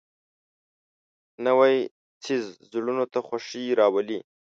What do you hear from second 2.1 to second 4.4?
څېز زړونو ته خوښي راولي